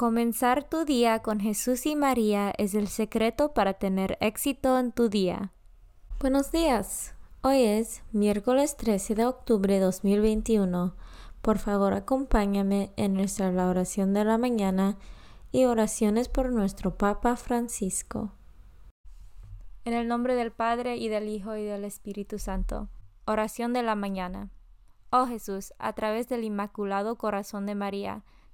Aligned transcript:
Comenzar 0.00 0.64
tu 0.64 0.86
día 0.86 1.18
con 1.18 1.40
Jesús 1.40 1.84
y 1.84 1.94
María 1.94 2.54
es 2.56 2.74
el 2.74 2.88
secreto 2.88 3.52
para 3.52 3.74
tener 3.74 4.16
éxito 4.22 4.78
en 4.78 4.92
tu 4.92 5.10
día. 5.10 5.52
Buenos 6.18 6.50
días. 6.50 7.14
Hoy 7.42 7.64
es 7.64 8.02
miércoles 8.10 8.78
13 8.78 9.14
de 9.14 9.26
octubre 9.26 9.74
de 9.74 9.80
2021. 9.80 10.96
Por 11.42 11.58
favor, 11.58 11.92
acompáñame 11.92 12.94
en 12.96 13.12
nuestra 13.12 13.50
oración 13.50 14.14
de 14.14 14.24
la 14.24 14.38
mañana 14.38 14.96
y 15.52 15.66
oraciones 15.66 16.30
por 16.30 16.50
nuestro 16.50 16.96
Papa 16.96 17.36
Francisco. 17.36 18.32
En 19.84 19.92
el 19.92 20.08
nombre 20.08 20.34
del 20.34 20.50
Padre 20.50 20.96
y 20.96 21.08
del 21.08 21.28
Hijo 21.28 21.56
y 21.56 21.64
del 21.64 21.84
Espíritu 21.84 22.38
Santo. 22.38 22.88
Oración 23.26 23.74
de 23.74 23.82
la 23.82 23.96
mañana. 23.96 24.48
Oh 25.10 25.26
Jesús, 25.26 25.74
a 25.78 25.92
través 25.92 26.26
del 26.26 26.44
Inmaculado 26.44 27.16
Corazón 27.16 27.66
de 27.66 27.74
María, 27.74 28.24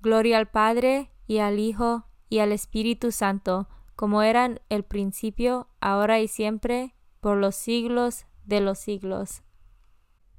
Gloria 0.00 0.38
al 0.38 0.48
Padre, 0.48 1.10
y 1.26 1.38
al 1.38 1.58
Hijo, 1.58 2.04
y 2.28 2.38
al 2.38 2.52
Espíritu 2.52 3.10
Santo, 3.10 3.68
como 3.96 4.22
eran 4.22 4.60
el 4.68 4.84
principio, 4.84 5.66
ahora 5.80 6.20
y 6.20 6.28
siempre, 6.28 6.94
por 7.20 7.36
los 7.36 7.56
siglos 7.56 8.26
de 8.44 8.60
los 8.60 8.78
siglos. 8.78 9.42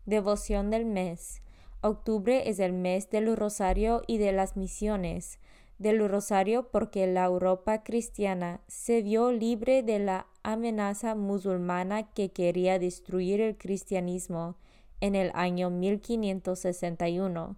Devoción 0.06 0.70
del 0.70 0.86
mes. 0.86 1.42
Octubre 1.82 2.50
es 2.50 2.60
el 2.60 2.72
mes 2.72 3.10
del 3.10 3.36
rosario 3.36 4.02
y 4.08 4.18
de 4.18 4.32
las 4.32 4.56
misiones. 4.56 5.40
Del 5.78 6.08
rosario 6.08 6.70
porque 6.72 7.06
la 7.08 7.26
Europa 7.26 7.84
cristiana 7.84 8.62
se 8.68 9.02
vio 9.02 9.32
libre 9.32 9.84
de 9.84 10.00
la 10.00 10.28
amenaza 10.42 11.16
musulmana 11.16 12.12
que 12.14 12.32
quería 12.32 12.80
destruir 12.80 13.42
el 13.42 13.58
cristianismo 13.58 14.56
en 15.02 15.16
el 15.16 15.32
año 15.34 15.70
1561 15.70 17.58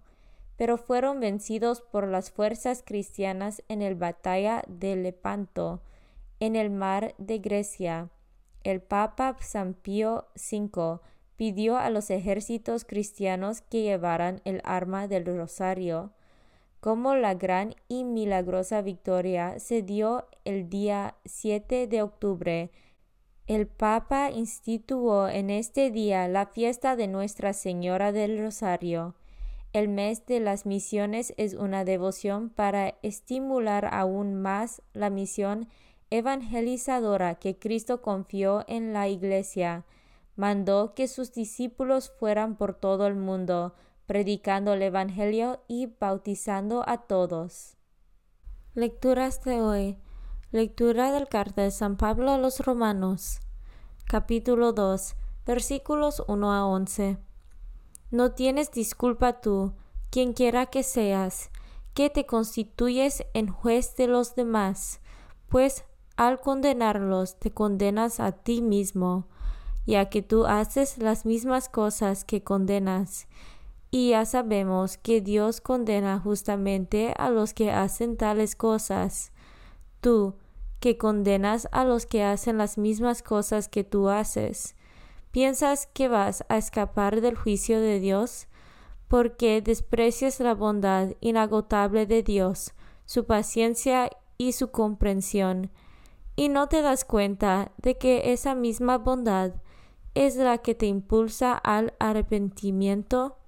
pero 0.56 0.76
fueron 0.76 1.20
vencidos 1.20 1.80
por 1.80 2.06
las 2.06 2.30
fuerzas 2.30 2.82
cristianas 2.84 3.62
en 3.68 3.80
la 3.80 3.94
batalla 3.94 4.62
de 4.68 4.96
Lepanto, 4.96 5.82
en 6.40 6.56
el 6.56 6.70
mar 6.70 7.14
de 7.18 7.38
Grecia. 7.38 8.10
El 8.64 8.80
Papa 8.80 9.36
San 9.40 9.74
Pío 9.74 10.26
V 10.36 11.00
pidió 11.36 11.76
a 11.76 11.90
los 11.90 12.10
ejércitos 12.10 12.84
cristianos 12.84 13.62
que 13.62 13.82
llevaran 13.82 14.40
el 14.44 14.60
arma 14.64 15.08
del 15.08 15.26
rosario. 15.26 16.12
Como 16.80 17.14
la 17.14 17.34
gran 17.34 17.74
y 17.88 18.04
milagrosa 18.04 18.82
victoria 18.82 19.58
se 19.58 19.82
dio 19.82 20.26
el 20.44 20.68
día 20.68 21.16
7 21.24 21.86
de 21.86 22.02
octubre, 22.02 22.70
el 23.46 23.66
Papa 23.66 24.30
instituyó 24.30 25.28
en 25.28 25.50
este 25.50 25.90
día 25.90 26.28
la 26.28 26.46
fiesta 26.46 26.94
de 26.94 27.08
Nuestra 27.08 27.52
Señora 27.52 28.12
del 28.12 28.38
Rosario. 28.38 29.16
El 29.72 29.88
mes 29.88 30.26
de 30.26 30.38
las 30.38 30.66
misiones 30.66 31.32
es 31.38 31.54
una 31.54 31.84
devoción 31.84 32.50
para 32.50 32.98
estimular 33.00 33.88
aún 33.90 34.34
más 34.34 34.82
la 34.92 35.08
misión 35.08 35.66
evangelizadora 36.10 37.36
que 37.36 37.58
Cristo 37.58 38.02
confió 38.02 38.64
en 38.68 38.92
la 38.92 39.08
Iglesia. 39.08 39.86
Mandó 40.36 40.92
que 40.94 41.08
sus 41.08 41.32
discípulos 41.32 42.12
fueran 42.18 42.56
por 42.56 42.74
todo 42.74 43.06
el 43.06 43.14
mundo, 43.14 43.74
predicando 44.06 44.74
el 44.74 44.82
Evangelio 44.82 45.62
y 45.68 45.86
bautizando 45.98 46.86
a 46.86 46.98
todos. 46.98 47.78
Lecturas 48.74 49.42
de 49.42 49.62
hoy. 49.62 49.98
Lectura 50.50 51.12
del 51.12 51.28
carta 51.28 51.62
de 51.62 51.70
San 51.70 51.96
Pablo 51.96 52.30
a 52.30 52.36
los 52.36 52.60
Romanos. 52.60 53.40
Capítulo 54.06 54.74
2, 54.74 55.14
versículos 55.46 56.22
1 56.28 56.52
a 56.52 56.66
11. 56.66 57.31
No 58.12 58.32
tienes 58.32 58.70
disculpa 58.70 59.40
tú, 59.40 59.72
quien 60.10 60.34
quiera 60.34 60.66
que 60.66 60.82
seas, 60.82 61.48
que 61.94 62.10
te 62.10 62.26
constituyes 62.26 63.24
en 63.32 63.48
juez 63.48 63.96
de 63.96 64.06
los 64.06 64.34
demás, 64.34 65.00
pues 65.48 65.86
al 66.16 66.38
condenarlos 66.38 67.38
te 67.38 67.52
condenas 67.52 68.20
a 68.20 68.32
ti 68.32 68.60
mismo, 68.60 69.28
ya 69.86 70.10
que 70.10 70.20
tú 70.20 70.44
haces 70.44 70.98
las 70.98 71.24
mismas 71.24 71.70
cosas 71.70 72.26
que 72.26 72.44
condenas. 72.44 73.28
Y 73.90 74.10
ya 74.10 74.26
sabemos 74.26 74.98
que 74.98 75.22
Dios 75.22 75.62
condena 75.62 76.20
justamente 76.20 77.14
a 77.16 77.30
los 77.30 77.54
que 77.54 77.70
hacen 77.70 78.18
tales 78.18 78.56
cosas. 78.56 79.32
Tú, 80.02 80.34
que 80.80 80.98
condenas 80.98 81.66
a 81.72 81.86
los 81.86 82.04
que 82.04 82.24
hacen 82.24 82.58
las 82.58 82.76
mismas 82.76 83.22
cosas 83.22 83.68
que 83.68 83.84
tú 83.84 84.10
haces, 84.10 84.74
¿Piensas 85.32 85.86
que 85.86 86.08
vas 86.08 86.44
a 86.50 86.58
escapar 86.58 87.22
del 87.22 87.36
juicio 87.36 87.80
de 87.80 88.00
Dios? 88.00 88.48
Porque 89.08 89.62
desprecias 89.62 90.40
la 90.40 90.54
bondad 90.54 91.14
inagotable 91.20 92.04
de 92.04 92.22
Dios, 92.22 92.74
su 93.06 93.24
paciencia 93.24 94.10
y 94.36 94.52
su 94.52 94.70
comprensión, 94.70 95.70
y 96.36 96.50
no 96.50 96.68
te 96.68 96.82
das 96.82 97.06
cuenta 97.06 97.72
de 97.78 97.96
que 97.96 98.32
esa 98.34 98.54
misma 98.54 98.98
bondad 98.98 99.54
es 100.14 100.36
la 100.36 100.58
que 100.58 100.74
te 100.74 100.84
impulsa 100.84 101.54
al 101.54 101.94
arrepentimiento, 101.98 103.38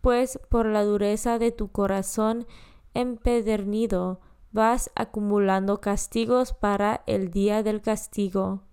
pues 0.00 0.38
por 0.48 0.66
la 0.66 0.84
dureza 0.84 1.40
de 1.40 1.50
tu 1.50 1.72
corazón 1.72 2.46
empedernido 2.94 4.20
vas 4.52 4.92
acumulando 4.94 5.80
castigos 5.80 6.52
para 6.52 7.02
el 7.06 7.32
día 7.32 7.64
del 7.64 7.82
castigo 7.82 8.67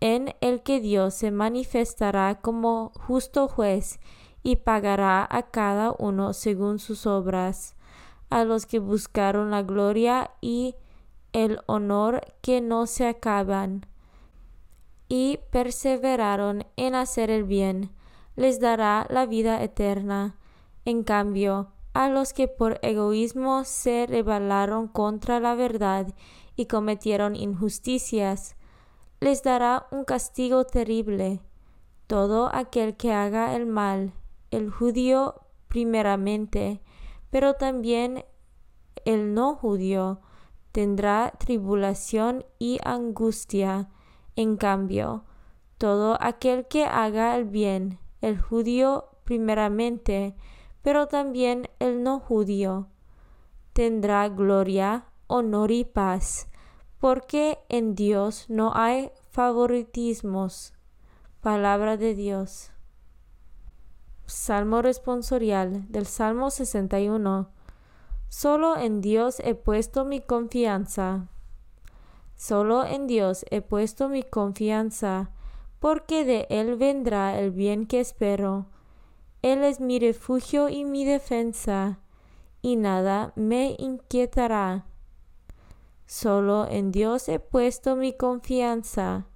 en 0.00 0.34
el 0.40 0.62
que 0.62 0.80
Dios 0.80 1.14
se 1.14 1.30
manifestará 1.30 2.40
como 2.40 2.92
justo 2.94 3.48
juez 3.48 3.98
y 4.42 4.56
pagará 4.56 5.26
a 5.28 5.50
cada 5.50 5.92
uno 5.98 6.32
según 6.32 6.78
sus 6.78 7.06
obras, 7.06 7.74
a 8.30 8.44
los 8.44 8.66
que 8.66 8.78
buscaron 8.78 9.50
la 9.50 9.62
gloria 9.62 10.30
y 10.40 10.76
el 11.32 11.60
honor 11.66 12.20
que 12.40 12.60
no 12.60 12.86
se 12.86 13.06
acaban, 13.06 13.86
y 15.08 15.38
perseveraron 15.50 16.66
en 16.76 16.94
hacer 16.94 17.30
el 17.30 17.44
bien, 17.44 17.92
les 18.36 18.60
dará 18.60 19.06
la 19.10 19.26
vida 19.26 19.62
eterna. 19.62 20.36
En 20.84 21.04
cambio, 21.04 21.72
a 21.94 22.08
los 22.08 22.32
que 22.32 22.48
por 22.48 22.78
egoísmo 22.82 23.64
se 23.64 24.06
rebelaron 24.06 24.88
contra 24.88 25.40
la 25.40 25.54
verdad 25.54 26.06
y 26.56 26.66
cometieron 26.66 27.36
injusticias, 27.36 28.55
les 29.20 29.42
dará 29.42 29.86
un 29.90 30.04
castigo 30.04 30.64
terrible. 30.64 31.40
Todo 32.06 32.50
aquel 32.54 32.96
que 32.96 33.12
haga 33.12 33.54
el 33.56 33.66
mal, 33.66 34.12
el 34.50 34.70
judío 34.70 35.42
primeramente, 35.68 36.80
pero 37.30 37.54
también 37.54 38.24
el 39.04 39.34
no 39.34 39.54
judío, 39.54 40.20
tendrá 40.72 41.32
tribulación 41.38 42.44
y 42.58 42.78
angustia. 42.84 43.88
En 44.36 44.56
cambio, 44.56 45.24
todo 45.78 46.18
aquel 46.20 46.66
que 46.66 46.84
haga 46.84 47.36
el 47.36 47.44
bien, 47.44 47.98
el 48.20 48.40
judío 48.40 49.08
primeramente, 49.24 50.36
pero 50.82 51.08
también 51.08 51.68
el 51.78 52.02
no 52.02 52.20
judío, 52.20 52.88
tendrá 53.72 54.28
gloria, 54.28 55.06
honor 55.26 55.70
y 55.70 55.84
paz, 55.84 56.48
porque 56.98 57.58
en 57.68 57.94
Dios 57.94 58.46
no 58.48 58.72
hay 58.74 59.10
favoritismos. 59.30 60.72
Palabra 61.40 61.96
de 61.96 62.14
Dios. 62.14 62.70
Salmo 64.26 64.82
responsorial 64.82 65.90
del 65.90 66.06
Salmo 66.06 66.50
61. 66.50 67.48
Solo 68.28 68.76
en 68.76 69.00
Dios 69.00 69.40
he 69.44 69.54
puesto 69.54 70.04
mi 70.04 70.20
confianza. 70.20 71.28
Solo 72.34 72.84
en 72.84 73.06
Dios 73.06 73.46
he 73.50 73.62
puesto 73.62 74.08
mi 74.08 74.22
confianza, 74.22 75.30
porque 75.78 76.24
de 76.24 76.46
Él 76.50 76.76
vendrá 76.76 77.38
el 77.38 77.50
bien 77.50 77.86
que 77.86 78.00
espero. 78.00 78.66
Él 79.42 79.62
es 79.62 79.80
mi 79.80 79.98
refugio 79.98 80.68
y 80.68 80.84
mi 80.84 81.04
defensa, 81.04 82.00
y 82.62 82.76
nada 82.76 83.32
me 83.36 83.76
inquietará. 83.78 84.86
Solo 86.06 86.66
en 86.68 86.92
Dios 86.92 87.28
he 87.28 87.38
puesto 87.38 87.96
mi 87.96 88.12
confianza. 88.12 89.26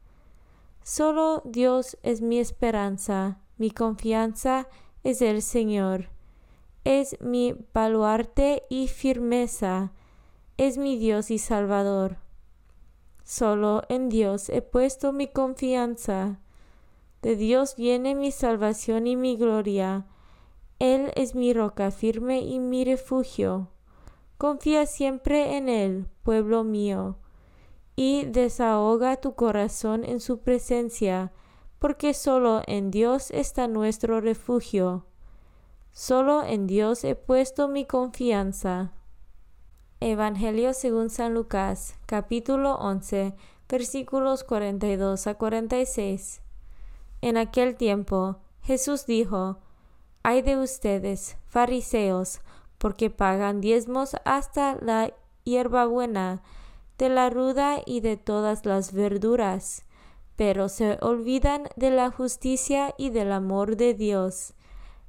Solo 0.82 1.43
Dios 1.44 1.99
es 2.02 2.22
mi 2.22 2.38
esperanza, 2.38 3.40
mi 3.58 3.70
confianza 3.70 4.69
es 5.02 5.20
el 5.20 5.43
Señor 5.43 6.11
es 6.84 7.20
mi 7.20 7.55
baluarte 7.75 8.64
y 8.70 8.88
firmeza, 8.88 9.93
es 10.56 10.78
mi 10.78 10.96
Dios 10.96 11.31
y 11.31 11.38
Salvador. 11.38 12.19
Solo 13.25 13.82
en 13.88 14.08
Dios 14.08 14.49
he 14.49 14.62
puesto 14.62 15.12
mi 15.12 15.28
confianza. 15.28 16.40
De 17.23 17.37
Dios 17.37 17.76
viene 17.76 18.14
mi 18.14 18.32
salvación 18.32 19.06
y 19.06 19.14
mi 19.14 19.37
gloria. 19.37 20.06
Él 20.78 21.12
es 21.16 21.34
mi 21.34 21.52
roca 21.52 21.90
firme 21.90 22.40
y 22.40 22.58
mi 22.58 22.84
refugio. 22.84 23.69
Confía 24.40 24.87
siempre 24.87 25.58
en 25.58 25.69
Él, 25.69 26.06
pueblo 26.22 26.64
mío, 26.64 27.19
y 27.94 28.25
desahoga 28.25 29.16
tu 29.16 29.34
corazón 29.34 30.02
en 30.02 30.19
su 30.19 30.38
presencia, 30.38 31.31
porque 31.78 32.14
solo 32.14 32.62
en 32.66 32.90
Dios 32.90 33.31
está 33.32 33.69
nuestro 33.69 34.22
refugio. 34.22 35.04
Solo 35.92 36.42
en 36.42 36.66
Dios 36.66 37.04
he 37.04 37.16
puesto 37.16 37.69
mi 37.69 37.84
confianza. 37.84 38.94
Evangelio 40.00 40.72
según 40.72 41.10
San 41.10 41.34
Lucas, 41.34 41.98
capítulo 42.06 42.76
11, 42.76 43.34
versículos 43.69 44.42
42 44.42 45.26
a 45.26 45.34
46. 45.34 46.40
En 47.20 47.37
aquel 47.37 47.76
tiempo 47.76 48.38
Jesús 48.62 49.04
dijo, 49.04 49.58
Ay 50.22 50.40
de 50.40 50.56
ustedes, 50.56 51.37
fariseos, 51.46 52.40
porque 52.81 53.11
pagan 53.11 53.61
diezmos 53.61 54.17
hasta 54.25 54.77
la 54.82 55.15
hierbabuena, 55.44 56.43
de 56.99 57.11
la 57.11 57.31
ruda 57.31 57.81
y 57.87 58.00
de 58.00 58.17
todas 58.17 58.67
las 58.67 58.93
verduras, 58.93 59.85
pero 60.35 60.69
se 60.69 60.99
olvidan 61.00 61.69
de 61.77 61.93
la 61.93 62.11
justicia 62.11 62.97
y 62.99 63.11
del 63.11 63.31
amor 63.31 63.77
de 63.77 63.94
Dios 63.94 64.55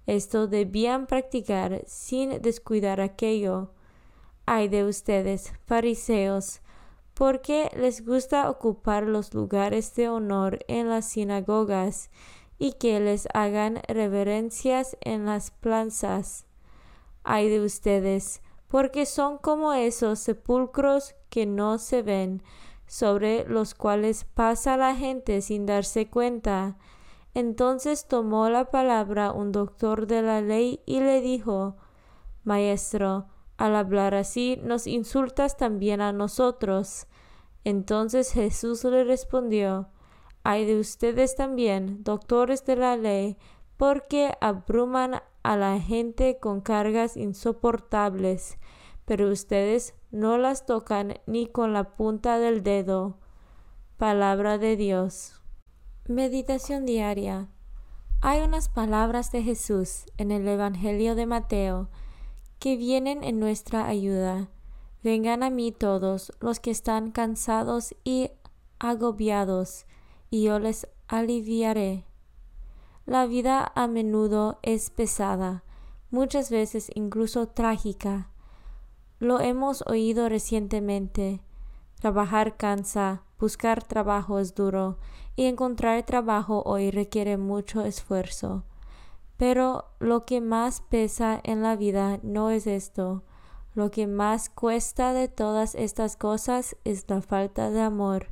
esto 0.07 0.47
debían 0.47 1.05
practicar 1.05 1.83
sin 1.85 2.41
descuidar 2.41 3.01
aquello. 3.01 3.69
Ay 4.45 4.67
de 4.67 4.83
ustedes, 4.83 5.53
fariseos, 5.65 6.61
porque 7.13 7.69
les 7.75 8.05
gusta 8.05 8.49
ocupar 8.49 9.03
los 9.03 9.33
lugares 9.33 9.95
de 9.95 10.09
honor 10.09 10.59
en 10.67 10.89
las 10.89 11.05
sinagogas 11.05 12.09
y 12.57 12.73
que 12.73 12.99
les 12.99 13.27
hagan 13.33 13.79
reverencias 13.87 14.97
en 15.01 15.25
las 15.25 15.51
plazas. 15.51 16.45
Ay 17.23 17.49
de 17.49 17.59
ustedes, 17.59 18.41
porque 18.67 19.05
son 19.05 19.37
como 19.37 19.73
esos 19.73 20.19
sepulcros 20.19 21.15
que 21.29 21.45
no 21.45 21.77
se 21.77 22.01
ven, 22.01 22.41
sobre 22.87 23.45
los 23.47 23.73
cuales 23.73 24.25
pasa 24.25 24.77
la 24.77 24.95
gente 24.95 25.41
sin 25.41 25.65
darse 25.65 26.09
cuenta, 26.09 26.77
entonces 27.33 28.07
tomó 28.07 28.49
la 28.49 28.65
palabra 28.65 29.31
un 29.31 29.51
doctor 29.51 30.07
de 30.07 30.21
la 30.21 30.41
ley 30.41 30.81
y 30.85 30.99
le 30.99 31.21
dijo, 31.21 31.77
Maestro, 32.43 33.27
al 33.57 33.75
hablar 33.75 34.15
así 34.15 34.59
nos 34.63 34.87
insultas 34.87 35.55
también 35.55 36.01
a 36.01 36.11
nosotros. 36.11 37.07
Entonces 37.63 38.31
Jesús 38.31 38.83
le 38.83 39.03
respondió, 39.03 39.89
Hay 40.43 40.65
de 40.65 40.79
ustedes 40.79 41.35
también, 41.35 42.03
doctores 42.03 42.65
de 42.65 42.75
la 42.75 42.97
ley, 42.97 43.37
porque 43.81 44.37
abruman 44.41 45.23
a 45.41 45.57
la 45.57 45.79
gente 45.79 46.37
con 46.37 46.61
cargas 46.61 47.17
insoportables, 47.17 48.59
pero 49.05 49.27
ustedes 49.31 49.95
no 50.11 50.37
las 50.37 50.67
tocan 50.67 51.15
ni 51.25 51.47
con 51.47 51.73
la 51.73 51.95
punta 51.95 52.37
del 52.37 52.61
dedo. 52.61 53.17
Palabra 53.97 54.59
de 54.59 54.77
Dios. 54.77 55.41
Meditación 56.07 56.85
diaria. 56.85 57.47
Hay 58.21 58.41
unas 58.41 58.69
palabras 58.69 59.31
de 59.31 59.41
Jesús 59.41 60.05
en 60.17 60.29
el 60.29 60.47
Evangelio 60.47 61.15
de 61.15 61.25
Mateo 61.25 61.89
que 62.59 62.77
vienen 62.77 63.23
en 63.23 63.39
nuestra 63.39 63.87
ayuda. 63.87 64.51
Vengan 65.01 65.41
a 65.41 65.49
mí 65.49 65.71
todos 65.71 66.31
los 66.39 66.59
que 66.59 66.69
están 66.69 67.09
cansados 67.09 67.95
y 68.03 68.29
agobiados, 68.77 69.87
y 70.29 70.43
yo 70.43 70.59
les 70.59 70.87
aliviaré. 71.07 72.05
La 73.11 73.25
vida 73.25 73.73
a 73.75 73.87
menudo 73.87 74.57
es 74.61 74.89
pesada, 74.89 75.65
muchas 76.11 76.49
veces 76.49 76.89
incluso 76.95 77.49
trágica. 77.49 78.29
Lo 79.19 79.41
hemos 79.41 79.83
oído 79.85 80.29
recientemente. 80.29 81.41
Trabajar 81.99 82.55
cansa, 82.55 83.23
buscar 83.37 83.83
trabajo 83.83 84.39
es 84.39 84.55
duro, 84.55 84.97
y 85.35 85.47
encontrar 85.47 86.05
trabajo 86.05 86.63
hoy 86.65 86.89
requiere 86.89 87.35
mucho 87.35 87.83
esfuerzo. 87.83 88.63
Pero 89.35 89.91
lo 89.99 90.23
que 90.23 90.39
más 90.39 90.79
pesa 90.79 91.37
en 91.43 91.61
la 91.61 91.75
vida 91.75 92.17
no 92.23 92.49
es 92.49 92.65
esto. 92.65 93.23
Lo 93.73 93.91
que 93.91 94.07
más 94.07 94.49
cuesta 94.49 95.11
de 95.11 95.27
todas 95.27 95.75
estas 95.75 96.15
cosas 96.15 96.77
es 96.85 97.03
la 97.09 97.21
falta 97.21 97.71
de 97.71 97.81
amor. 97.81 98.27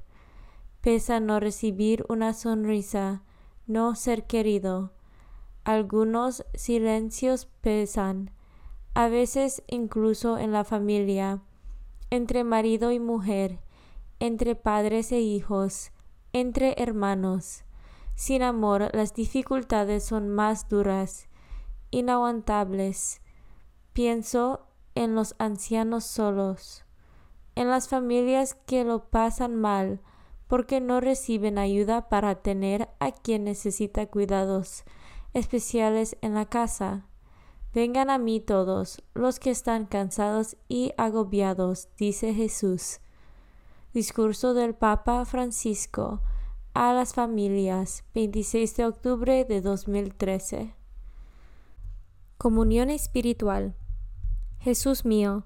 Pesa 0.80 1.20
no 1.20 1.42
recibir 1.42 2.06
una 2.08 2.34
sonrisa, 2.34 3.24
no 3.70 3.96
ser 3.96 4.26
querido. 4.26 4.92
Algunos 5.64 6.44
silencios 6.56 7.46
pesan, 7.62 8.32
a 8.96 9.08
veces 9.10 9.64
incluso 9.68 10.40
en 10.40 10.52
la 10.52 10.64
familia, 10.64 11.44
entre 12.10 12.44
marido 12.44 12.92
y 12.92 13.00
mujer, 13.00 13.60
entre 14.20 14.56
padres 14.56 15.12
e 15.12 15.20
hijos, 15.20 15.92
entre 16.34 16.82
hermanos. 16.82 17.64
Sin 18.16 18.42
amor 18.42 18.90
las 18.94 19.14
dificultades 19.14 20.04
son 20.04 20.30
más 20.30 20.68
duras, 20.68 21.30
inaguantables. 21.92 23.22
Pienso 23.94 24.66
en 24.96 25.14
los 25.14 25.36
ancianos 25.38 26.06
solos, 26.06 26.86
en 27.54 27.70
las 27.70 27.88
familias 27.88 28.56
que 28.66 28.84
lo 28.84 29.10
pasan 29.10 29.56
mal 29.56 30.02
porque 30.50 30.82
no 30.82 31.00
reciben 31.00 31.60
ayuda 31.60 32.10
para 32.10 32.42
tener 32.42 32.90
a 33.00 33.12
quien 33.12 33.44
necesita 33.44 34.08
cuidados 34.08 34.84
especiales 35.36 36.18
en 36.22 36.34
la 36.34 36.48
casa. 36.48 37.06
Vengan 37.72 38.10
a 38.10 38.18
mí 38.18 38.40
todos 38.40 39.04
los 39.14 39.40
que 39.40 39.52
están 39.52 39.86
cansados 39.86 40.58
y 40.68 40.92
agobiados, 40.98 41.90
dice 42.00 42.34
Jesús. 42.34 43.00
Discurso 43.94 44.56
del 44.56 44.74
Papa 44.74 45.24
Francisco 45.26 46.24
a 46.74 46.94
las 46.94 47.14
familias, 47.14 48.04
26 48.16 48.76
de 48.76 48.86
octubre 48.86 49.46
de 49.46 49.62
2013. 49.62 50.74
Comunión 52.40 52.90
espiritual. 52.90 53.76
Jesús 54.58 55.06
mío, 55.06 55.46